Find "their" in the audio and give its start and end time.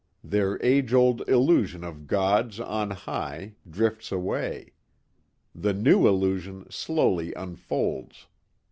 0.23-0.59